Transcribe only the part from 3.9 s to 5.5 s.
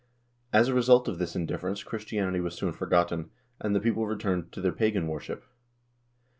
returned to their pagan worship.